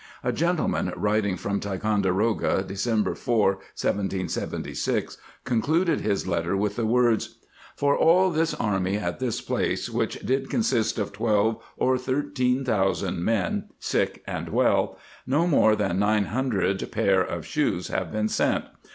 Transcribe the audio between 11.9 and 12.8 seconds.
thirteen